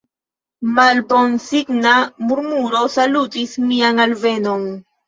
[0.79, 1.93] Malbonsigna
[2.33, 4.71] murmuro salutis mian alvenon.